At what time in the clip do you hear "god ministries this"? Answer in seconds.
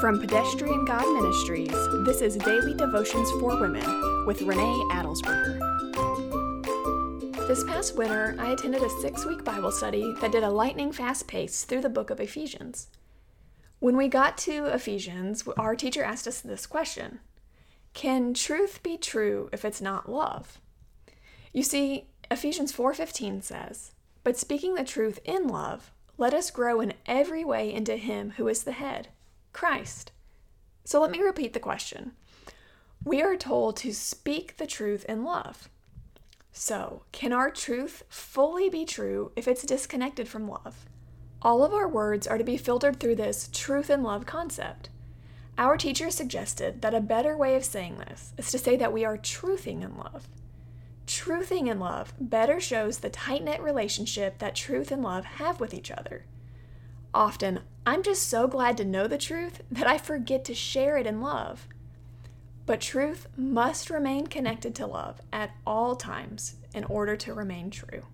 0.84-2.20